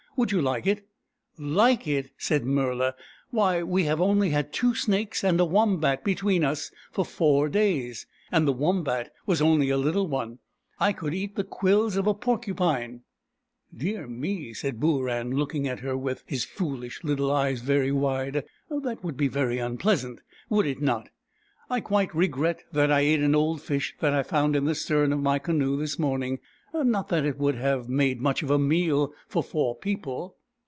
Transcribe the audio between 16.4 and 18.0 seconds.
foolish Httle eyes very